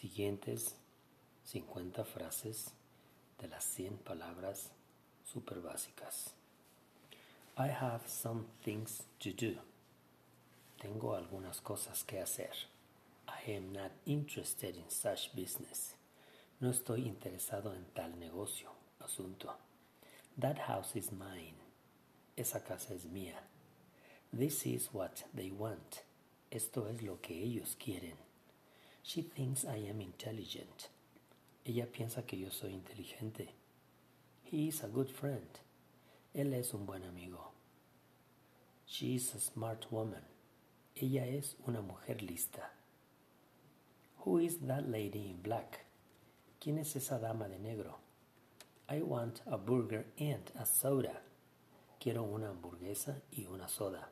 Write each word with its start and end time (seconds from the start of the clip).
siguientes 0.00 0.76
50 1.44 2.04
frases 2.04 2.72
de 3.38 3.48
las 3.48 3.64
100 3.64 3.98
palabras 3.98 4.70
super 5.24 5.60
básicas. 5.60 6.32
I 7.58 7.68
have 7.68 8.08
some 8.08 8.46
things 8.64 9.02
to 9.18 9.30
do. 9.32 9.56
Tengo 10.78 11.14
algunas 11.14 11.60
cosas 11.60 12.02
que 12.04 12.18
hacer. 12.18 12.50
I 13.28 13.52
am 13.52 13.72
not 13.72 13.92
interested 14.06 14.74
in 14.76 14.88
such 14.88 15.34
business. 15.34 15.96
No 16.60 16.70
estoy 16.70 17.06
interesado 17.06 17.74
en 17.74 17.84
tal 17.94 18.18
negocio, 18.18 18.70
asunto. 19.00 19.54
That 20.38 20.60
house 20.60 20.96
is 20.96 21.12
mine. 21.12 21.56
Esa 22.36 22.60
casa 22.60 22.94
es 22.94 23.04
mía. 23.04 23.38
This 24.32 24.64
is 24.64 24.88
what 24.94 25.24
they 25.34 25.50
want. 25.50 26.04
Esto 26.50 26.88
es 26.88 27.02
lo 27.02 27.20
que 27.20 27.34
ellos 27.34 27.76
quieren. 27.78 28.29
She 29.02 29.22
thinks 29.22 29.64
I 29.64 29.88
am 29.88 30.00
intelligent. 30.00 30.88
Ella 31.64 31.86
piensa 31.86 32.26
que 32.26 32.38
yo 32.38 32.50
soy 32.50 32.72
inteligente. 32.72 33.48
He 34.44 34.68
is 34.68 34.82
a 34.82 34.88
good 34.88 35.10
friend. 35.10 35.48
Él 36.34 36.54
es 36.54 36.74
un 36.74 36.86
buen 36.86 37.04
amigo. 37.04 37.52
She 38.86 39.14
is 39.14 39.34
a 39.34 39.40
smart 39.40 39.86
woman. 39.90 40.22
Ella 40.96 41.26
es 41.26 41.56
una 41.66 41.80
mujer 41.80 42.22
lista. 42.22 42.70
Who 44.24 44.38
is 44.38 44.58
that 44.66 44.88
lady 44.88 45.30
in 45.30 45.40
black? 45.42 45.86
¿Quién 46.60 46.78
es 46.78 46.94
esa 46.94 47.18
dama 47.18 47.48
de 47.48 47.58
negro? 47.58 47.98
I 48.88 49.02
want 49.02 49.40
a 49.46 49.56
burger 49.56 50.06
and 50.18 50.50
a 50.58 50.66
soda. 50.66 51.22
Quiero 52.00 52.24
una 52.24 52.48
hamburguesa 52.50 53.22
y 53.30 53.46
una 53.46 53.68
soda. 53.68 54.08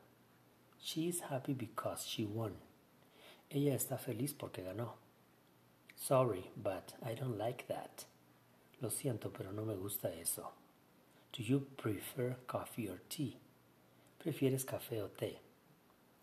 She 0.80 1.08
is 1.08 1.20
happy 1.22 1.52
because 1.52 2.06
she 2.06 2.24
won. 2.24 2.54
Ella 3.50 3.74
está 3.74 3.98
feliz 3.98 4.34
porque 4.34 4.62
ganó. 4.62 4.94
Sorry, 5.96 6.50
but 6.56 6.94
I 7.02 7.14
don't 7.14 7.38
like 7.38 7.66
that. 7.68 8.04
Lo 8.80 8.90
siento, 8.90 9.32
pero 9.32 9.52
no 9.52 9.64
me 9.64 9.74
gusta 9.74 10.12
eso. 10.12 10.52
Do 11.32 11.42
you 11.42 11.60
prefer 11.76 12.36
coffee 12.46 12.88
or 12.88 13.00
tea? 13.08 13.38
¿Prefieres 14.18 14.64
café 14.64 15.02
o 15.02 15.08
té? 15.08 15.38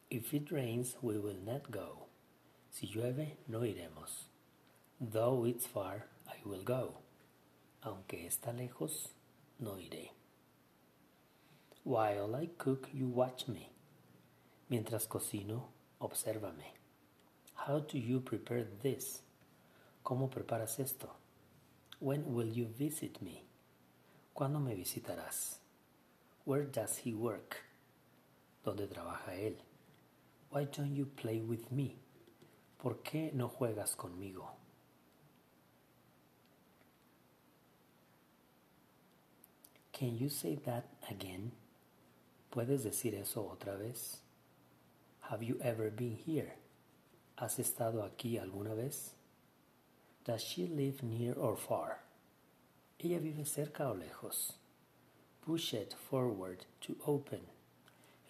If 0.10 0.34
it 0.34 0.52
rains, 0.52 0.96
we 1.02 1.18
will 1.18 1.40
not 1.44 1.72
go. 1.72 2.06
Si 2.70 2.88
llueve, 2.88 3.38
no 3.48 3.62
iremos. 3.62 4.26
Though 5.00 5.46
it's 5.46 5.66
far, 5.66 6.06
I 6.28 6.38
will 6.46 6.64
go. 6.64 7.00
Aunque 7.84 8.26
está 8.28 8.54
lejos, 8.54 9.10
no 9.60 9.78
iré. 9.78 10.12
While 11.84 12.36
I 12.36 12.50
cook, 12.58 12.90
you 12.94 13.08
watch 13.08 13.48
me. 13.48 13.72
Mientras 14.70 15.08
cocino, 15.08 15.70
obsérvame. 16.00 16.74
How 17.66 17.80
do 17.80 17.98
you 17.98 18.20
prepare 18.20 18.64
this? 18.84 19.24
¿Cómo 20.04 20.30
preparas 20.30 20.80
esto? 20.80 21.10
When 22.00 22.36
will 22.36 22.48
you 22.48 22.68
visit 22.68 23.20
me? 23.24 23.42
¿Cuándo 24.36 24.60
me 24.60 24.76
visitarás? 24.76 25.56
Where 26.46 26.66
does 26.66 26.98
he 26.98 27.16
work? 27.16 27.64
¿Dónde 28.64 28.88
trabaja 28.88 29.34
él? 29.34 29.56
Why 30.52 30.66
don't 30.66 30.94
you 30.94 31.08
play 31.08 31.42
with 31.42 31.72
me? 31.72 31.96
¿Por 32.78 33.02
qué 33.02 33.34
no 33.34 33.48
juegas 33.48 33.96
conmigo? 33.96 34.48
Can 39.92 40.20
you 40.20 40.30
say 40.30 40.56
that 40.66 40.86
again? 41.10 41.52
¿Puedes 42.52 42.84
decir 42.84 43.16
eso 43.16 43.50
otra 43.50 43.76
vez? 43.76 44.18
Have 45.32 45.42
you 45.42 45.58
ever 45.64 45.90
been 45.90 46.16
here? 46.16 46.54
¿Has 47.38 47.60
estado 47.60 48.02
aquí 48.04 48.38
alguna 48.38 48.74
vez? 48.74 49.14
Does 50.24 50.42
she 50.42 50.68
live 50.68 51.04
near 51.04 51.38
or 51.38 51.58
far? 51.58 52.00
¿Ella 52.98 53.20
vive 53.20 53.44
cerca 53.46 53.90
o 53.90 53.94
lejos? 53.94 54.54
Push 55.42 55.74
it 55.74 55.94
forward 56.10 56.66
to 56.80 56.96
open. 57.06 57.42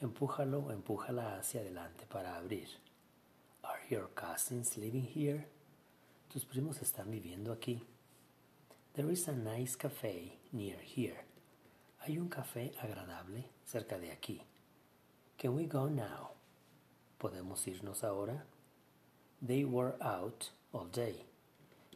Empújalo 0.02 0.66
o 0.66 0.72
empújala 0.72 1.38
hacia 1.38 1.62
adelante 1.62 2.08
para 2.08 2.36
abrir. 2.36 2.68
Are 3.64 3.80
your 3.92 4.10
cousins 4.16 4.76
living 4.76 5.06
here? 5.06 5.46
¿Tus 6.34 6.44
primos 6.44 6.82
están 6.82 7.12
viviendo 7.12 7.54
aquí? 7.54 7.84
There 8.94 9.12
is 9.12 9.28
a 9.28 9.34
nice 9.34 9.76
cafe 9.78 10.40
near 10.52 10.80
here. 10.80 11.26
Hay 12.00 12.18
un 12.18 12.28
café 12.28 12.74
agradable 12.82 13.52
cerca 13.66 14.00
de 14.00 14.12
aquí. 14.12 14.42
Can 15.38 15.54
we 15.56 15.68
go 15.68 15.90
now? 15.90 16.32
¿Podemos 17.20 17.68
irnos 17.68 18.04
ahora? 18.04 18.48
They 19.48 19.64
were 19.64 19.94
out 20.02 20.50
all 20.74 20.88
day. 20.92 21.24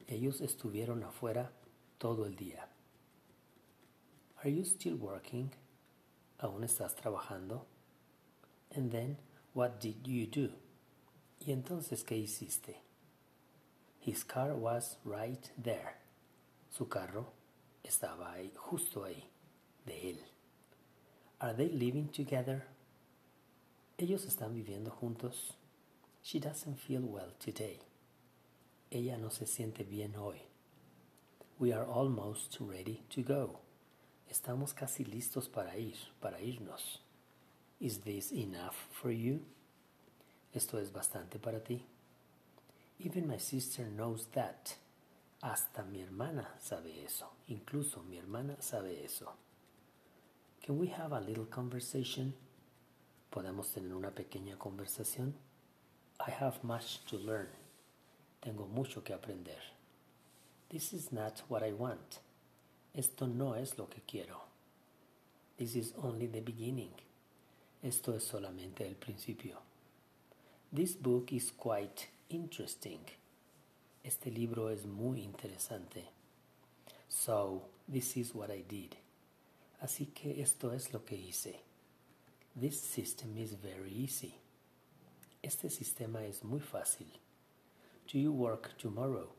Ellos 0.07 0.39
estuvieron 0.39 1.03
afuera 1.03 1.49
todo 1.97 2.25
el 2.25 2.35
día. 2.35 2.67
Are 4.43 4.51
you 4.51 4.63
still 4.63 4.95
working? 4.95 5.49
¿Aún 6.43 6.63
estás 6.63 6.95
trabajando? 6.95 7.61
And 8.75 8.91
then, 8.91 9.17
what 9.55 9.79
did 9.79 10.05
you 10.05 10.27
do? 10.27 10.49
¿Y 11.43 11.51
entonces 11.51 12.03
qué 12.03 12.17
hiciste? 12.17 12.75
His 13.99 14.23
car 14.23 14.53
was 14.53 14.97
right 15.03 15.49
there. 15.57 15.95
Su 16.69 16.87
carro 16.87 17.33
estaba 17.83 18.33
ahí, 18.33 18.51
justo 18.55 19.05
ahí, 19.05 19.23
de 19.87 20.11
él. 20.11 20.19
Are 21.41 21.53
they 21.55 21.69
living 21.69 22.09
together? 22.09 22.67
Ellos 23.97 24.25
están 24.25 24.53
viviendo 24.53 24.91
juntos. 24.91 25.55
She 26.29 26.37
doesn't 26.37 26.77
feel 26.79 27.01
well 27.01 27.31
today. 27.39 27.79
Ella 28.91 29.17
no 29.17 29.29
se 29.29 29.47
siente 29.47 29.83
bien 29.83 30.13
hoy. 30.15 30.39
We 31.57 31.73
are 31.73 31.87
almost 31.87 32.55
ready 32.59 33.01
to 33.15 33.23
go. 33.23 33.61
Estamos 34.29 34.75
casi 34.75 35.05
listos 35.05 35.49
para 35.49 35.75
ir, 35.75 35.95
para 36.21 36.39
irnos. 36.39 36.99
Is 37.79 38.01
this 38.01 38.31
enough 38.31 38.75
for 38.91 39.09
you? 39.09 39.39
Esto 40.53 40.77
es 40.77 40.91
bastante 40.91 41.39
para 41.39 41.63
ti. 41.63 41.83
Even 42.99 43.27
my 43.27 43.39
sister 43.39 43.87
knows 43.87 44.27
that. 44.33 44.75
Hasta 45.41 45.83
mi 45.83 45.99
hermana 45.99 46.47
sabe 46.61 47.03
eso. 47.03 47.25
Incluso 47.47 48.03
mi 48.07 48.19
hermana 48.19 48.55
sabe 48.59 49.03
eso. 49.03 49.33
Can 50.61 50.77
we 50.77 50.89
have 50.89 51.11
a 51.11 51.21
little 51.21 51.47
conversation? 51.47 52.35
¿Podemos 53.31 53.73
tener 53.73 53.95
una 53.95 54.11
pequeña 54.11 54.59
conversación? 54.59 55.33
I 56.19 56.31
have 56.31 56.63
much 56.63 57.05
to 57.07 57.17
learn. 57.17 57.47
Tengo 58.41 58.67
mucho 58.67 59.01
que 59.01 59.15
aprender. 59.15 59.59
This 60.69 60.93
is 60.93 61.11
not 61.11 61.41
what 61.47 61.63
I 61.63 61.71
want. 61.71 62.19
Esto 62.95 63.25
no 63.25 63.53
es 63.53 63.77
lo 63.77 63.85
que 63.85 64.01
quiero. 64.05 64.41
This 65.57 65.75
is 65.75 65.93
only 66.03 66.27
the 66.27 66.41
beginning. 66.41 66.91
Esto 67.83 68.13
es 68.13 68.23
solamente 68.23 68.81
el 68.81 68.95
principio. 68.95 69.57
This 70.71 70.95
book 70.95 71.31
is 71.31 71.51
quite 71.51 72.09
interesting. 72.29 72.99
Este 74.03 74.27
libro 74.27 74.69
es 74.69 74.85
muy 74.85 75.21
interesante. 75.23 76.03
So, 77.07 77.63
this 77.87 78.17
is 78.17 78.35
what 78.35 78.51
I 78.51 78.63
did. 78.67 78.95
Así 79.81 80.13
que 80.13 80.41
esto 80.41 80.71
es 80.71 80.93
lo 80.93 80.99
que 80.99 81.15
hice. 81.15 81.61
This 82.55 82.79
system 82.79 83.37
is 83.37 83.53
very 83.53 83.91
easy. 83.91 84.35
Este 85.41 85.69
sistema 85.69 86.25
es 86.25 86.43
muy 86.43 86.59
fácil. 86.59 87.07
Do 88.11 88.19
you 88.19 88.33
work 88.33 88.77
tomorrow? 88.77 89.29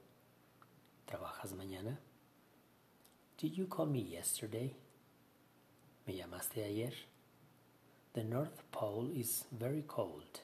¿Trabajas 1.05 1.53
mañana? 1.53 2.01
Did 3.37 3.53
you 3.53 3.67
call 3.67 3.87
me 3.87 4.01
yesterday? 4.01 4.75
¿Me 6.07 6.15
llamaste 6.15 6.65
ayer? 6.65 6.95
The 8.15 8.25
North 8.25 8.63
Pole 8.71 9.11
is 9.15 9.45
very 9.51 9.83
cold. 9.83 10.41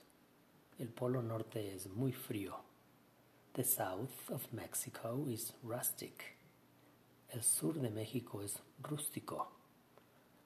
El 0.79 0.89
polo 0.89 1.23
norte 1.23 1.75
es 1.75 1.89
muy 1.89 2.13
frío. 2.13 2.55
The 3.55 3.65
south 3.65 4.31
of 4.31 4.53
Mexico 4.53 5.27
is 5.27 5.55
rustic. 5.63 6.37
El 7.33 7.43
sur 7.43 7.73
de 7.73 7.89
México 7.89 8.43
es 8.43 8.61
rústico. 8.83 9.47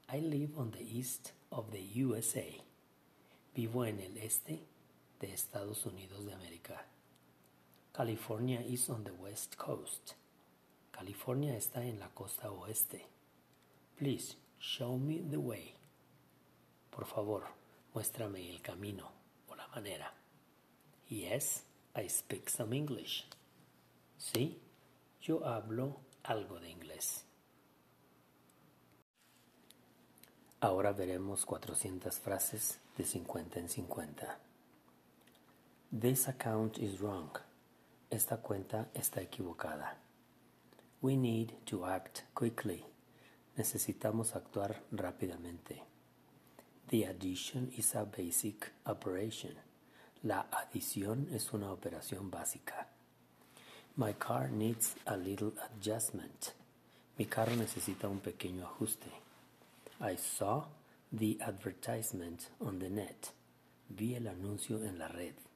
I 0.08 0.20
live 0.20 0.56
on 0.56 0.70
the 0.70 0.82
east 0.82 1.32
of 1.50 1.72
the 1.72 1.82
USA. 2.04 2.46
Vivo 3.56 3.84
en 3.84 3.98
el 3.98 4.16
este 4.18 4.60
de 5.20 5.32
Estados 5.32 5.86
Unidos 5.86 6.24
de 6.26 6.32
América. 6.32 6.86
California 7.92 8.60
is 8.60 8.88
on 8.88 9.04
the 9.04 9.12
west 9.12 9.56
coast. 9.56 10.14
California 10.90 11.56
está 11.56 11.84
en 11.84 11.98
la 11.98 12.08
costa 12.08 12.50
oeste. 12.50 13.06
Please 13.96 14.36
show 14.58 14.98
me 14.98 15.20
the 15.30 15.36
way. 15.36 15.74
Por 16.90 17.06
favor, 17.06 17.44
muéstrame 17.94 18.48
el 18.48 18.62
camino 18.62 19.10
o 19.48 19.54
la 19.54 19.68
manera. 19.68 20.12
Yes, 21.08 21.64
I 21.94 22.08
speak 22.08 22.48
some 22.48 22.76
English. 22.76 23.26
Sí, 24.16 24.58
yo 25.20 25.44
hablo 25.46 26.00
algo 26.22 26.60
de 26.60 26.70
inglés. 26.70 27.24
Ahora 30.60 30.92
veremos 30.92 31.46
400 31.46 32.18
frases 32.18 32.80
de 32.96 33.04
50 33.04 33.60
en 33.60 33.68
50. 33.68 34.38
This 35.92 36.28
account 36.28 36.78
is 36.78 37.00
wrong. 37.00 37.30
esta 38.10 38.38
cuenta 38.38 38.88
está 38.94 39.22
equivocada. 39.22 39.96
We 41.00 41.16
need 41.16 41.52
to 41.66 41.86
act 41.86 42.22
quickly. 42.34 42.84
Necesitamos 43.56 44.34
actuar 44.34 44.82
rápidamente. 44.92 45.82
The 46.88 47.06
addition 47.06 47.72
is 47.76 47.94
a 47.94 48.04
basic 48.04 48.72
operation. 48.84 49.54
La 50.22 50.46
adición 50.50 51.28
es 51.32 51.52
una 51.52 51.72
operación 51.72 52.30
básica. 52.30 52.88
My 53.96 54.12
car 54.14 54.50
needs 54.50 54.96
a 55.06 55.16
little 55.16 55.52
adjustment. 55.62 56.52
Mi 57.16 57.26
carro 57.26 57.54
necesita 57.54 58.08
un 58.08 58.20
pequeño 58.20 58.64
ajuste. 58.64 59.10
I 60.00 60.16
saw 60.16 60.64
the 61.12 61.38
advertisement 61.40 62.48
on 62.60 62.78
the 62.78 62.90
net. 62.90 63.32
Vi 63.88 64.14
el 64.14 64.26
anuncio 64.26 64.82
en 64.82 64.98
la 64.98 65.08
red. 65.08 65.49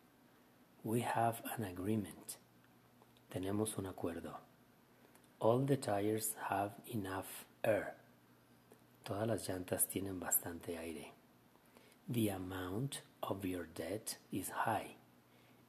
We 0.86 1.00
have 1.00 1.40
an 1.56 1.64
agreement. 1.64 2.36
Tenemos 3.32 3.78
un 3.78 3.86
acuerdo. 3.86 4.34
All 5.40 5.60
the 5.60 5.78
tires 5.78 6.34
have 6.50 6.72
enough 6.92 7.46
air. 7.64 7.94
Todas 9.02 9.26
las 9.26 9.48
llantas 9.48 9.86
tienen 9.88 10.20
bastante 10.20 10.76
aire. 10.78 11.12
The 12.06 12.28
amount 12.28 13.00
of 13.22 13.46
your 13.46 13.66
debt 13.74 14.18
is 14.30 14.50
high. 14.50 14.96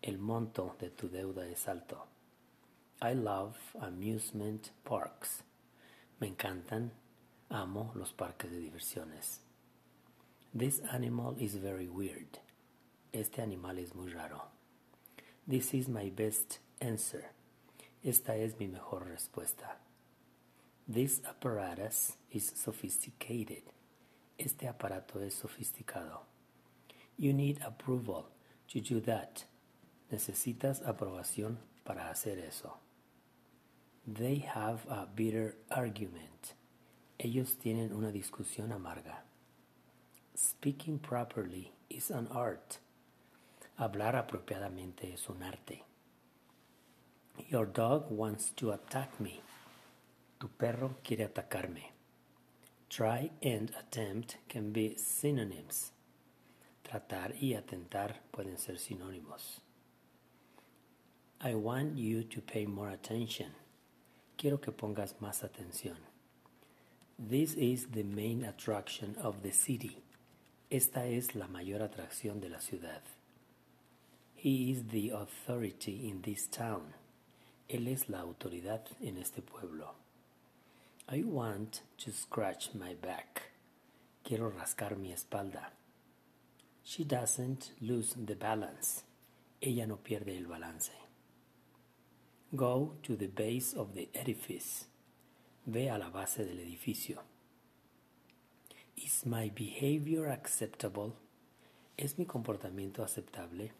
El 0.03 0.17
monto 0.17 0.73
de 0.79 0.89
tu 0.89 1.07
deuda 1.07 1.49
es 1.49 1.65
alto. 1.65 2.07
I 3.01 3.13
love 3.13 3.55
amusement 3.79 4.71
parks. 4.83 5.43
Me 6.19 6.27
encantan, 6.27 6.89
amo 7.49 7.93
los 7.95 8.11
parques 8.11 8.51
de 8.51 8.57
diversiones. 8.57 9.39
This 10.53 10.81
animal 10.91 11.37
is 11.39 11.55
very 11.55 11.87
weird. 11.87 12.39
Este 13.13 13.39
animal 13.39 13.79
es 13.79 13.95
muy 13.95 14.11
raro. 14.11 14.41
This 15.47 15.75
is 15.75 15.87
my 15.87 16.09
best 16.09 16.57
answer. 16.81 17.25
Esta 18.03 18.35
es 18.35 18.55
mi 18.59 18.65
mejor 18.65 19.05
respuesta. 19.05 19.77
This 20.87 21.21
apparatus 21.23 22.17
is 22.31 22.51
sophisticated. 22.55 23.61
Este 24.39 24.67
aparato 24.67 25.23
es 25.23 25.35
sofisticado. 25.35 26.21
You 27.17 27.31
need 27.31 27.59
approval 27.63 28.25
to 28.69 28.81
do 28.81 28.99
that. 29.01 29.43
Necesitas 30.11 30.81
aprobación 30.81 31.57
para 31.83 32.09
hacer 32.09 32.39
eso. 32.39 32.79
They 34.07 34.39
have 34.39 34.87
a 34.89 35.07
bitter 35.15 35.57
argument. 35.69 36.55
Ellos 37.19 37.55
tienen 37.63 37.91
una 37.91 38.11
discusión 38.11 38.71
amarga. 38.71 39.17
Speaking 40.33 40.97
properly 40.97 41.71
is 41.87 42.09
an 42.09 42.27
art. 42.31 42.79
Hablar 43.77 44.15
apropiadamente 44.15 45.13
es 45.13 45.27
un 45.27 45.43
arte. 45.43 45.83
Your 47.49 47.65
dog 47.65 48.09
wants 48.09 48.51
to 48.55 48.71
attack 48.71 49.19
me. 49.19 49.41
Tu 50.39 50.47
perro 50.47 50.95
quiere 51.03 51.25
atacarme. 51.25 51.91
Try 52.89 53.31
and 53.43 53.71
attempt 53.77 54.37
can 54.47 54.71
be 54.71 54.95
synonyms. 54.97 55.91
Tratar 56.83 57.33
y 57.41 57.53
atentar 57.55 58.21
pueden 58.31 58.57
ser 58.57 58.77
sinónimos. 58.79 59.59
I 61.41 61.55
want 61.55 61.97
you 61.97 62.23
to 62.23 62.41
pay 62.41 62.65
more 62.65 62.89
attention. 62.93 63.51
Quiero 64.37 64.59
que 64.59 64.71
pongas 64.71 65.15
más 65.19 65.43
atención. 65.43 65.97
This 67.19 67.55
is 67.55 67.87
the 67.91 68.03
main 68.03 68.45
attraction 68.45 69.17
of 69.21 69.41
the 69.41 69.51
city. 69.51 70.01
Esta 70.69 71.05
es 71.05 71.35
la 71.35 71.47
mayor 71.47 71.81
atracción 71.81 72.39
de 72.39 72.49
la 72.49 72.59
ciudad. 72.59 73.01
He 74.45 74.69
is 74.69 74.83
the 74.91 75.09
authority 75.09 76.07
in 76.07 76.21
this 76.21 76.45
town. 76.45 76.93
Él 77.67 77.87
es 77.87 78.07
la 78.09 78.19
autoridad 78.19 78.81
en 79.01 79.17
este 79.17 79.41
pueblo. 79.41 79.95
I 81.09 81.23
want 81.23 81.81
to 81.97 82.11
scratch 82.11 82.69
my 82.75 82.93
back. 82.93 83.53
Quiero 84.23 84.51
rascar 84.51 84.99
mi 84.99 85.11
espalda. 85.11 85.71
She 86.83 87.03
doesn't 87.03 87.71
lose 87.81 88.13
the 88.23 88.35
balance. 88.35 89.03
Ella 89.63 89.87
no 89.87 89.95
pierde 89.95 90.37
el 90.37 90.45
balance. 90.45 90.91
Go 92.55 92.97
to 93.01 93.15
the 93.15 93.25
base 93.25 93.73
of 93.73 93.95
the 93.95 94.09
edifice. 94.13 94.85
Ve 95.65 95.87
a 95.87 95.97
la 95.97 96.11
base 96.11 96.45
del 96.45 96.59
edificio. 96.59 97.17
Is 98.95 99.25
my 99.25 99.49
behavior 99.49 100.27
acceptable? 100.27 101.13
¿Es 101.97 102.19
mi 102.19 102.25
comportamiento 102.25 103.03
aceptable? 103.03 103.71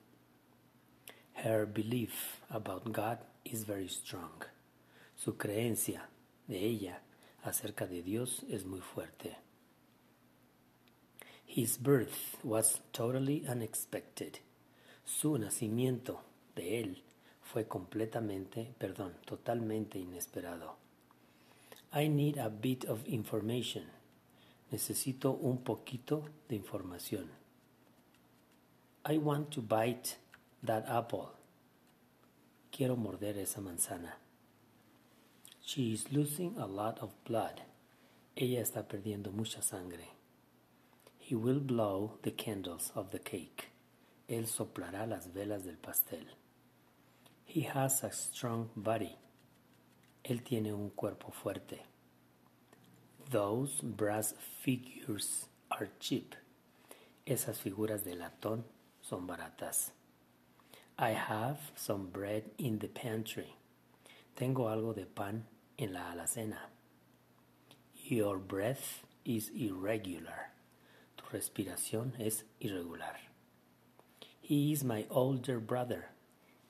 Her 1.44 1.66
belief 1.66 2.42
about 2.50 2.92
God 2.92 3.20
is 3.44 3.66
very 3.66 3.88
strong. 3.88 4.46
Su 5.16 5.34
creencia 5.34 6.02
de 6.48 6.58
ella 6.58 7.02
acerca 7.44 7.86
de 7.86 8.02
Dios 8.02 8.44
es 8.50 8.66
muy 8.66 8.80
fuerte. 8.82 9.36
His 11.46 11.78
birth 11.78 12.38
was 12.44 12.82
totally 12.92 13.46
unexpected. 13.48 14.40
Su 15.06 15.38
nacimiento 15.38 16.22
de 16.56 16.82
él 16.82 17.04
fue 17.42 17.66
completamente, 17.68 18.74
perdón, 18.80 19.14
totalmente 19.26 20.00
inesperado. 20.00 20.76
I 21.94 22.08
need 22.10 22.38
a 22.38 22.50
bit 22.50 22.86
of 22.86 23.08
information. 23.08 23.84
Necesito 24.72 25.32
un 25.32 25.60
poquito 25.64 26.26
de 26.50 26.56
información. 26.56 27.30
I 29.06 29.18
want 29.18 29.52
to 29.52 29.62
bite 29.62 30.18
that 30.66 30.86
apple. 30.90 31.30
Quiero 32.72 32.96
morder 32.96 33.38
esa 33.38 33.62
manzana. 33.62 34.14
She 35.62 35.94
is 35.94 36.12
losing 36.12 36.56
a 36.58 36.66
lot 36.68 37.00
of 37.00 37.12
blood. 37.24 37.62
Ella 38.36 38.62
está 38.62 38.84
perdiendo 38.84 39.32
mucha 39.32 39.62
sangre. 39.62 40.10
He 41.18 41.36
will 41.36 41.60
blow 41.60 42.20
the 42.22 42.32
candles 42.32 42.92
of 42.96 43.12
the 43.12 43.20
cake. 43.20 43.70
Él 44.28 44.46
soplará 44.48 45.08
las 45.08 45.28
velas 45.34 45.64
del 45.64 45.78
pastel. 45.78 46.26
He 47.46 47.62
has 47.62 48.04
a 48.04 48.12
strong 48.12 48.70
body. 48.76 49.16
Él 50.24 50.44
tiene 50.44 50.74
un 50.74 50.90
cuerpo 50.90 51.32
fuerte. 51.32 51.80
Those 53.32 53.82
brass 53.82 54.36
figures 54.62 55.48
are 55.70 55.90
cheap. 56.00 56.36
Esas 57.26 57.58
figuras 57.60 58.04
de 58.04 58.16
latón 58.16 58.66
son 59.02 59.26
baratas. 59.26 59.92
I 60.98 61.10
have 61.10 61.58
some 61.76 62.08
bread 62.08 62.44
in 62.58 62.80
the 62.80 62.88
pantry. 62.88 63.58
Tengo 64.38 64.64
algo 64.64 64.96
de 64.96 65.06
pan 65.06 65.44
en 65.78 65.92
la 65.94 66.14
alacena. 66.14 66.70
Your 68.06 68.38
breath 68.38 69.04
is 69.26 69.52
irregular. 69.54 70.52
Tu 71.18 71.26
respiración 71.38 72.14
es 72.18 72.44
irregular. 72.62 73.18
He 74.42 74.72
is 74.72 74.86
my 74.86 75.06
older 75.10 75.60
brother. 75.60 76.12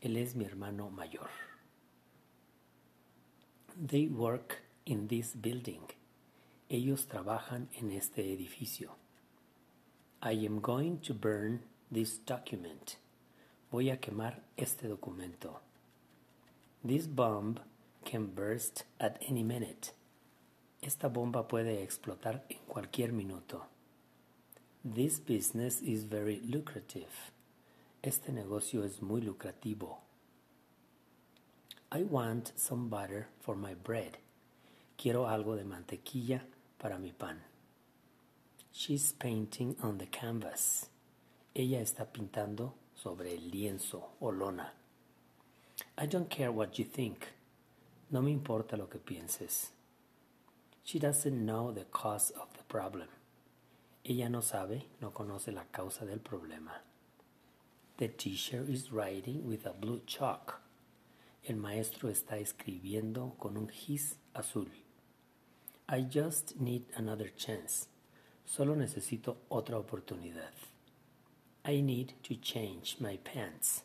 Él 0.01 0.17
es 0.17 0.33
mi 0.33 0.45
hermano 0.45 0.89
mayor. 0.89 1.29
They 3.79 4.07
work 4.07 4.63
in 4.87 5.07
this 5.07 5.35
building. 5.35 5.83
Ellos 6.71 7.05
trabajan 7.05 7.67
en 7.79 7.91
este 7.91 8.23
edificio. 8.23 8.95
I 10.23 10.31
am 10.31 10.61
going 10.61 10.97
to 11.01 11.13
burn 11.13 11.59
this 11.91 12.17
document. 12.17 12.95
Voy 13.75 13.89
a 13.89 13.99
quemar 13.99 14.41
este 14.55 14.87
documento. 14.87 15.59
This 16.81 17.07
bomb 17.07 17.59
can 18.05 18.33
burst 18.33 18.85
at 19.01 19.21
any 19.27 19.43
minute. 19.43 19.91
Esta 20.81 21.09
bomba 21.09 21.45
puede 21.45 21.83
explotar 21.83 22.45
en 22.47 22.59
cualquier 22.69 23.11
minuto. 23.11 23.65
This 24.81 25.19
business 25.19 25.81
is 25.81 26.05
very 26.05 26.39
lucrative. 26.39 27.33
Este 28.01 28.31
negocio 28.31 28.85
es 28.85 29.01
muy 29.01 29.19
lucrativo. 29.19 29.97
I 31.91 32.03
want 32.03 32.53
some 32.55 32.87
butter 32.87 33.27
for 33.41 33.57
my 33.57 33.73
bread. 33.73 34.19
Quiero 34.95 35.27
algo 35.27 35.57
de 35.57 35.65
mantequilla 35.65 36.45
para 36.77 36.97
mi 36.97 37.11
pan. 37.11 37.41
She's 38.71 39.11
painting 39.11 39.75
on 39.83 39.97
the 39.97 40.07
canvas. 40.07 40.89
Ella 41.53 41.81
está 41.81 42.05
pintando 42.05 42.75
sobre 42.95 43.33
el 43.35 43.51
lienzo 43.51 44.01
o 44.19 44.31
lona. 44.31 44.73
I 45.97 46.07
don't 46.07 46.29
care 46.29 46.51
what 46.51 46.77
you 46.79 46.85
think. 46.85 47.27
No 48.09 48.21
me 48.21 48.31
importa 48.31 48.77
lo 48.77 48.87
que 48.87 48.99
pienses. 48.99 49.71
She 50.83 50.99
doesn't 50.99 51.45
know 51.45 51.71
the 51.71 51.85
cause 51.85 52.31
of 52.31 52.55
the 52.57 52.63
problem. 52.63 53.07
Ella 54.03 54.29
no 54.29 54.41
sabe, 54.41 54.85
no 55.01 55.11
conoce 55.11 55.51
la 55.51 55.63
causa 55.71 56.05
del 56.05 56.19
problema. 56.19 56.81
The 57.97 58.09
teacher 58.09 58.63
is 58.67 58.91
writing 58.91 59.47
with 59.47 59.65
a 59.65 59.73
blue 59.73 60.01
chalk. 60.05 60.61
El 61.47 61.55
maestro 61.55 62.09
está 62.09 62.37
escribiendo 62.37 63.37
con 63.39 63.57
un 63.57 63.69
gis 63.69 64.17
azul. 64.33 64.67
I 65.87 66.01
just 66.01 66.55
need 66.59 66.83
another 66.95 67.33
chance. 67.35 67.87
Solo 68.45 68.75
necesito 68.75 69.37
otra 69.49 69.77
oportunidad. 69.77 70.51
I 71.67 71.81
need 71.81 72.13
to 72.21 72.35
change 72.35 72.97
my 72.99 73.17
pants. 73.17 73.81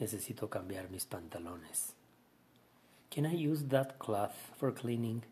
Necesito 0.00 0.48
cambiar 0.48 0.88
mis 0.88 1.04
pantalones. 1.04 1.94
Can 3.10 3.26
I 3.26 3.32
use 3.32 3.64
that 3.70 3.98
cloth 3.98 4.52
for 4.56 4.70
cleaning? 4.70 5.24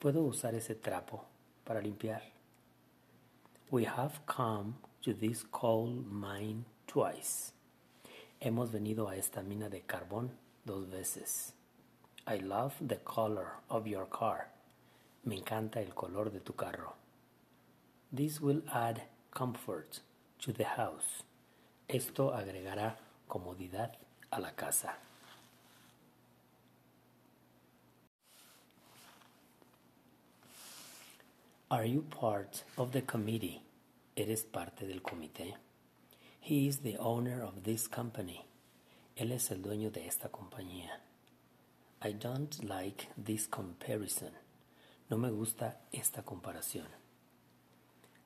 ¿Puedo 0.00 0.24
usar 0.26 0.54
ese 0.54 0.74
trapo 0.74 1.24
para 1.66 1.82
limpiar? 1.82 2.22
We 3.70 3.84
have 3.84 4.24
come 4.24 4.76
to 5.02 5.12
this 5.12 5.44
coal 5.52 6.02
mine 6.10 6.64
twice. 6.86 7.52
Hemos 8.40 8.70
venido 8.70 9.10
a 9.10 9.16
esta 9.16 9.42
mina 9.42 9.68
de 9.68 9.82
carbón 9.82 10.30
dos 10.64 10.86
veces. 10.86 11.52
I 12.26 12.38
love 12.38 12.72
the 12.80 12.96
color 13.04 13.58
of 13.68 13.86
your 13.86 14.06
car. 14.06 14.48
Me 15.26 15.36
encanta 15.36 15.76
el 15.76 15.92
color 15.92 16.30
de 16.30 16.40
tu 16.40 16.54
carro. 16.54 16.94
This 18.10 18.40
will 18.40 18.62
add 18.72 19.02
comfort 19.30 20.00
to 20.42 20.52
the 20.52 20.64
house. 20.64 21.22
Esto 21.88 22.34
agregará 22.34 22.96
comodidad 23.28 23.92
a 24.30 24.40
la 24.40 24.50
casa. 24.50 24.96
Are 31.70 31.86
you 31.86 32.02
part 32.02 32.64
of 32.76 32.92
the 32.92 33.02
committee? 33.02 33.62
¿Eres 34.16 34.42
parte 34.42 34.86
del 34.86 35.00
comité? 35.00 35.54
He 36.40 36.66
is 36.66 36.78
the 36.78 36.98
owner 36.98 37.40
of 37.40 37.62
this 37.62 37.88
company. 37.88 38.44
Él 39.16 39.32
es 39.32 39.50
el 39.50 39.62
dueño 39.62 39.90
de 39.92 40.06
esta 40.06 40.28
compañía. 40.28 41.00
I 42.02 42.12
don't 42.12 42.64
like 42.64 43.06
this 43.16 43.46
comparison. 43.46 44.32
No 45.08 45.16
me 45.16 45.30
gusta 45.30 45.76
esta 45.92 46.22
comparación. 46.22 46.88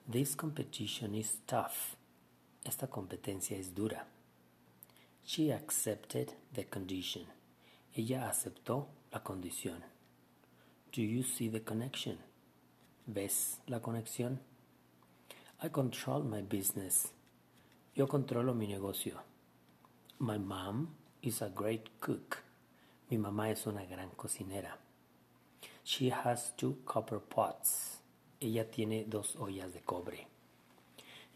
This 0.08 0.35
competition 0.35 1.14
is 1.14 1.37
tough. 1.46 1.94
Esta 2.66 2.88
competencia 2.88 3.56
es 3.56 3.76
dura. 3.76 4.08
She 5.25 5.52
accepted 5.52 6.32
the 6.52 6.64
condition. 6.64 7.25
Ella 7.94 8.28
aceptó 8.28 8.88
la 9.12 9.23
condición. 9.23 9.85
Do 10.92 11.00
you 11.00 11.23
see 11.23 11.49
the 11.49 11.62
connection? 11.62 12.18
¿Ves 13.06 13.61
la 13.68 13.78
conexión? 13.78 14.40
I 15.62 15.68
control 15.68 16.25
my 16.25 16.42
business. 16.42 17.12
Yo 17.94 18.08
controlo 18.08 18.52
mi 18.52 18.66
negocio. 18.66 19.23
My 20.18 20.37
mom 20.37 20.88
is 21.23 21.42
a 21.42 21.49
great 21.49 22.00
cook. 22.00 22.38
Mi 23.08 23.16
mamá 23.16 23.50
es 23.50 23.64
una 23.68 23.85
gran 23.85 24.11
cocinera. 24.16 24.76
She 25.85 26.11
has 26.11 26.50
two 26.56 26.78
copper 26.85 27.20
pots. 27.20 28.00
Ella 28.40 28.68
tiene 28.68 29.04
dos 29.04 29.37
ollas 29.37 29.73
de 29.73 29.82
cobre. 29.82 30.26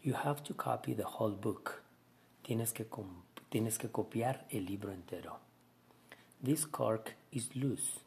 You 0.03 0.13
have 0.13 0.43
to 0.45 0.55
copy 0.55 0.93
the 0.93 1.05
whole 1.05 1.29
book. 1.29 1.83
Tienes 2.43 2.73
que, 2.73 2.85
tienes 3.51 3.77
que 3.77 3.89
copiar 3.89 4.45
el 4.49 4.65
libro 4.65 4.91
entero. 4.91 5.37
This 6.41 6.65
cork 6.65 7.13
is 7.31 7.55
loose. 7.55 7.99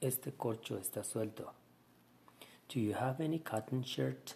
Este 0.00 0.32
corcho 0.32 0.78
está 0.78 1.04
suelto. 1.04 1.52
Do 2.68 2.80
you 2.80 2.94
have 2.94 3.20
any 3.20 3.38
cotton 3.38 3.82
shirt? 3.82 4.32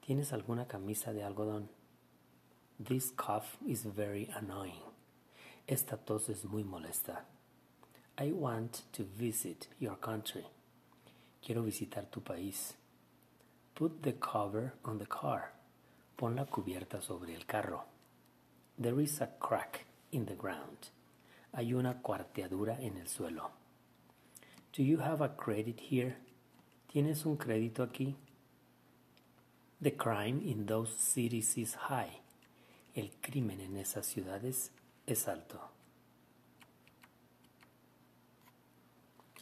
¿Tienes 0.00 0.32
alguna 0.32 0.66
camisa 0.66 1.12
de 1.12 1.22
algodón? 1.22 1.68
This 2.80 3.10
cough 3.10 3.58
is 3.66 3.84
very 3.84 4.30
annoying. 4.34 4.80
Esta 5.66 5.98
tos 5.98 6.30
es 6.30 6.46
muy 6.46 6.64
molesta. 6.64 7.24
I 8.16 8.32
want 8.32 8.84
to 8.92 9.04
visit 9.04 9.68
your 9.78 9.96
country. 9.96 10.46
Quiero 11.44 11.62
visitar 11.62 12.10
tu 12.10 12.22
país. 12.22 12.72
Put 13.74 14.02
the 14.02 14.14
cover 14.14 14.72
on 14.82 14.98
the 14.98 15.06
car. 15.06 15.52
Pon 16.18 16.34
la 16.34 16.46
cubierta 16.46 17.00
sobre 17.00 17.32
el 17.32 17.46
carro. 17.46 17.84
There 18.76 19.00
is 19.00 19.20
a 19.20 19.28
crack 19.38 19.86
in 20.10 20.26
the 20.26 20.34
ground. 20.34 20.90
Hay 21.52 21.72
una 21.72 22.02
cuarteadura 22.02 22.76
en 22.80 22.96
el 22.96 23.06
suelo. 23.06 23.52
Do 24.72 24.82
you 24.82 24.98
have 24.98 25.22
a 25.22 25.36
credit 25.36 25.78
here? 25.78 26.16
¿Tienes 26.92 27.24
un 27.24 27.36
crédito 27.36 27.84
aquí? 27.84 28.16
The 29.80 29.92
crime 29.96 30.42
in 30.44 30.66
those 30.66 30.92
cities 30.98 31.56
is 31.56 31.76
high. 31.88 32.20
El 32.96 33.12
crimen 33.22 33.60
en 33.60 33.76
esas 33.76 34.04
ciudades 34.04 34.72
es 35.06 35.28
alto. 35.28 35.70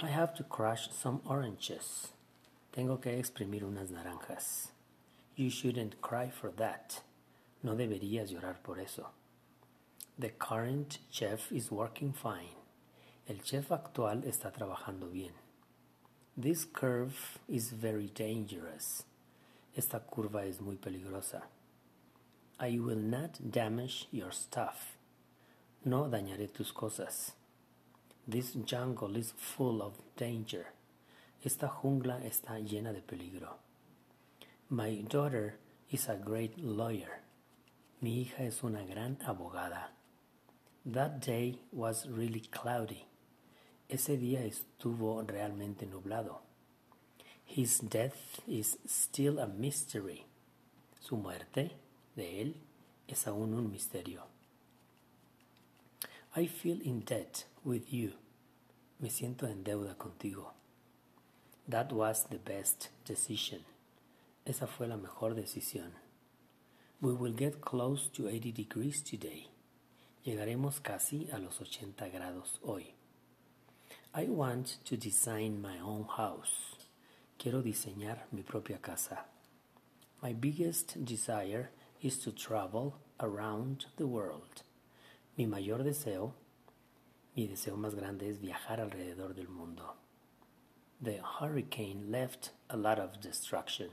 I 0.01 0.09
have 0.09 0.35
to 0.35 0.45
crush 0.45 0.91
some 0.91 1.23
oranges. 1.25 2.13
Tengo 2.71 3.01
que 3.01 3.19
exprimir 3.19 3.65
unas 3.65 3.91
naranjas. 3.91 4.76
You 5.37 5.51
shouldn't 5.51 6.01
cry 6.01 6.31
for 6.31 6.51
that. 6.53 7.03
No 7.63 7.75
deberías 7.75 8.33
llorar 8.33 8.57
por 8.63 8.81
eso. 8.81 9.09
The 10.19 10.31
current 10.31 10.99
chef 11.11 11.53
is 11.53 11.71
working 11.71 12.15
fine. 12.15 12.57
El 13.29 13.37
chef 13.45 13.71
actual 13.71 14.23
está 14.23 14.51
trabajando 14.51 15.13
bien. 15.13 15.33
This 16.39 16.65
curve 16.65 17.39
is 17.49 17.71
very 17.71 18.07
dangerous. 18.15 19.05
Esta 19.77 20.01
curva 20.01 20.47
es 20.47 20.59
muy 20.63 20.77
peligrosa. 20.77 21.43
I 22.59 22.79
will 22.79 22.97
not 22.97 23.39
damage 23.51 24.09
your 24.11 24.33
stuff. 24.33 24.97
No 25.85 26.09
dañaré 26.09 26.51
tus 26.51 26.73
cosas. 26.73 27.33
This 28.27 28.57
jungle 28.65 29.17
is 29.17 29.35
full 29.37 29.83
of 29.83 29.99
danger. 30.17 30.69
Esta 31.45 31.69
jungla 31.69 32.25
está 32.25 32.59
llena 32.59 32.95
de 32.95 33.03
peligro. 33.03 33.59
My 34.69 34.97
daughter 35.09 35.55
is 35.93 36.09
a 36.09 36.17
great 36.17 36.59
lawyer. 36.59 37.21
Mi 38.03 38.25
hija 38.25 38.49
es 38.49 38.65
una 38.65 38.83
gran 38.85 39.17
abogada. 39.25 39.91
That 40.85 41.21
day 41.21 41.61
was 41.73 42.09
really 42.09 42.41
cloudy. 42.51 43.07
Ese 43.89 44.19
día 44.19 44.45
estuvo 44.45 45.23
realmente 45.23 45.87
nublado. 45.87 46.41
His 47.45 47.79
death 47.79 48.41
is 48.49 48.77
still 48.89 49.39
a 49.39 49.47
mystery. 49.47 50.27
Su 50.99 51.17
muerte, 51.17 51.71
de 52.17 52.43
él, 52.43 52.55
es 53.07 53.29
aún 53.29 53.55
un 53.55 53.71
misterio. 53.71 54.23
I 56.35 56.49
feel 56.49 56.81
in 56.83 57.05
debt 57.05 57.45
with 57.65 57.93
you. 57.93 58.15
Me 58.99 59.11
siento 59.11 59.47
en 59.47 59.63
deuda 59.63 59.97
contigo. 59.97 60.55
That 61.69 61.93
was 61.93 62.25
the 62.25 62.39
best 62.39 62.89
decision. 63.05 63.61
Esa 64.47 64.69
fue 64.69 64.87
la 64.87 64.97
mejor 64.97 65.35
decisión. 65.35 65.91
We 67.01 67.13
will 67.13 67.35
get 67.35 67.61
close 67.61 68.09
to 68.13 68.29
80 68.29 68.53
degrees 68.53 69.03
today. 69.03 69.51
Llegaremos 70.25 70.81
casi 70.81 71.29
a 71.33 71.39
los 71.39 71.61
80 71.61 72.09
grados 72.11 72.61
hoy. 72.63 72.95
I 74.15 74.29
want 74.29 74.79
to 74.85 74.97
design 74.97 75.61
my 75.61 75.81
own 75.81 76.07
house. 76.07 76.77
Quiero 77.37 77.61
diseñar 77.61 78.27
mi 78.31 78.43
propia 78.43 78.79
casa. 78.79 79.25
My 80.23 80.33
biggest 80.33 81.05
desire 81.05 81.71
is 82.01 82.17
to 82.21 82.31
travel 82.31 82.95
around 83.19 83.87
the 83.97 84.07
world. 84.07 84.63
Mi 85.37 85.47
mayor 85.47 85.83
deseo, 85.83 86.35
mi 87.35 87.49
deseo 87.49 87.77
más 87.77 87.97
grande 87.97 88.31
es 88.31 88.39
viajar 88.39 88.81
alrededor 88.81 89.35
del 89.35 89.49
mundo. 89.49 89.97
The 91.03 91.19
hurricane 91.21 92.13
left 92.13 92.53
a 92.71 92.77
lot 92.77 93.01
of 93.01 93.21
destruction. 93.21 93.91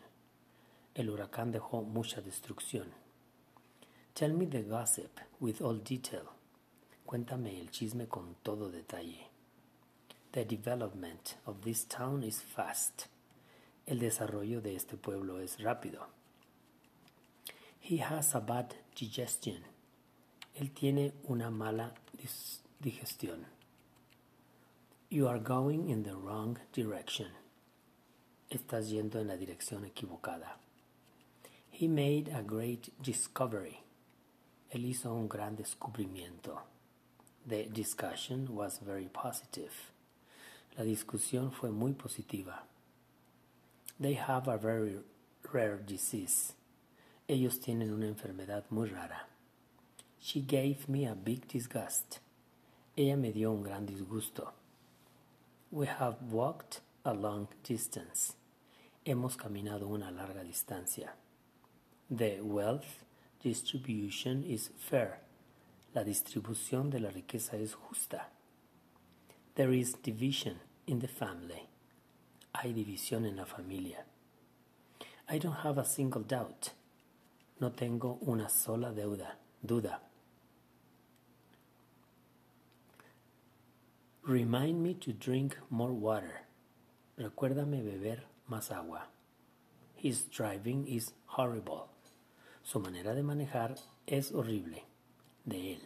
El 0.96 1.10
huracán 1.10 1.52
dejó 1.52 1.82
mucha 1.82 2.22
destrucción. 2.22 2.94
Tell 4.14 4.34
me 4.34 4.46
the 4.46 4.62
gossip 4.62 5.20
with 5.40 5.60
all 5.62 5.84
detail. 5.84 6.26
Cuéntame 7.04 7.60
el 7.60 7.72
chisme 7.72 8.08
con 8.08 8.36
todo 8.44 8.70
detalle. 8.70 9.28
The 10.34 10.46
development 10.46 11.38
of 11.46 11.62
this 11.62 11.86
town 11.86 12.24
is 12.24 12.42
fast. 12.42 13.08
El 13.86 14.00
desarrollo 14.00 14.62
de 14.62 14.76
este 14.76 14.96
pueblo 14.98 15.40
es 15.40 15.60
rápido. 15.60 16.08
He 17.82 17.98
has 18.02 18.36
a 18.36 18.40
bad 18.40 18.74
digestion. 18.96 19.64
Él 20.56 20.72
tiene 20.72 21.14
una 21.24 21.50
mala 21.50 21.94
digestión. 22.80 23.46
You 25.10 25.28
are 25.28 25.40
going 25.40 25.90
in 25.90 26.04
the 26.04 26.16
wrong 26.16 26.60
direction. 26.72 27.30
Estás 28.50 28.90
yendo 28.90 29.20
en 29.20 29.28
la 29.28 29.38
dirección 29.38 29.86
equivocada. 29.86 30.60
He 31.76 31.88
made 31.88 32.30
a 32.30 32.44
great 32.44 32.94
discovery. 33.02 33.80
Él 34.72 34.86
hizo 34.86 35.12
un 35.12 35.28
gran 35.28 35.56
descubrimiento. 35.56 36.60
The 37.48 37.64
discussion 37.64 38.56
was 38.56 38.78
very 38.78 39.10
positive. 39.12 39.92
La 40.78 40.84
discusión 40.84 41.52
fue 41.52 41.72
muy 41.72 41.94
positiva. 41.94 42.60
They 44.00 44.14
have 44.14 44.48
a 44.48 44.58
very 44.60 45.00
rare 45.52 45.80
disease. 45.84 46.54
Ellos 47.28 47.58
tienen 47.60 47.92
una 47.92 48.06
enfermedad 48.06 48.66
muy 48.70 48.90
rara. 48.90 49.26
She 50.20 50.42
gave 50.42 50.88
me 50.88 51.08
a 51.08 51.16
big 51.16 51.48
disgust. 51.48 52.20
Ella 52.96 53.18
me 53.18 53.32
dio 53.32 53.52
un 53.52 53.64
gran 53.64 53.88
disgusto. 53.88 54.52
We 55.72 55.88
have 55.88 56.18
walked 56.32 56.82
a 57.04 57.16
long 57.16 57.48
distance. 57.64 58.36
Hemos 59.04 59.36
caminado 59.36 59.88
una 59.88 60.12
larga 60.12 60.44
distancia. 60.44 61.16
The 62.16 62.42
wealth 62.42 63.04
distribution 63.42 64.44
is 64.44 64.70
fair. 64.78 65.22
La 65.96 66.04
distribución 66.04 66.92
de 66.92 67.00
la 67.00 67.10
riqueza 67.10 67.58
es 67.58 67.74
justa. 67.74 68.28
There 69.56 69.74
is 69.74 69.94
division 69.94 70.60
in 70.86 71.00
the 71.00 71.08
family. 71.08 71.70
Hay 72.54 72.72
división 72.72 73.26
en 73.26 73.38
la 73.38 73.46
familia. 73.46 74.06
I 75.28 75.40
don't 75.40 75.64
have 75.64 75.80
a 75.80 75.86
single 75.86 76.22
doubt. 76.22 76.74
No 77.60 77.72
tengo 77.72 78.20
una 78.28 78.48
sola 78.48 78.92
deuda, 78.92 79.40
duda. 79.66 80.00
Remind 84.22 84.84
me 84.84 84.94
to 84.94 85.14
drink 85.14 85.58
more 85.72 85.92
water. 85.92 86.42
Recuérdame 87.18 87.84
beber 87.84 88.20
más 88.48 88.70
agua. 88.72 89.08
His 89.96 90.26
driving 90.26 90.86
is 90.88 91.14
horrible. 91.26 91.93
Su 92.64 92.80
manera 92.80 93.14
de 93.14 93.24
manejar 93.24 93.76
es 94.08 94.32
horrible. 94.32 94.86
De 95.46 95.74
él. 95.74 95.82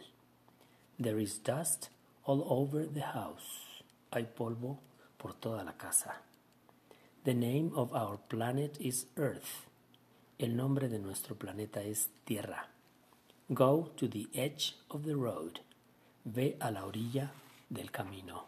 There 1.02 1.20
is 1.20 1.42
dust 1.42 1.88
all 2.24 2.44
over 2.48 2.86
the 2.86 3.02
house. 3.02 3.82
Hay 4.12 4.24
polvo 4.24 4.78
por 5.16 5.34
toda 5.34 5.64
la 5.64 5.72
casa. 5.72 6.22
The 7.24 7.34
name 7.34 7.72
of 7.74 7.92
our 7.92 8.18
planet 8.28 8.80
is 8.80 9.08
Earth. 9.16 9.66
El 10.38 10.56
nombre 10.56 10.88
de 10.88 11.00
nuestro 11.00 11.34
planeta 11.34 11.82
es 11.82 12.10
Tierra. 12.24 12.68
Go 13.48 13.90
to 13.96 14.08
the 14.08 14.28
edge 14.32 14.76
of 14.88 15.04
the 15.04 15.14
road. 15.14 15.60
Ve 16.24 16.56
a 16.60 16.70
la 16.70 16.84
orilla 16.84 17.32
del 17.68 17.90
camino. 17.90 18.44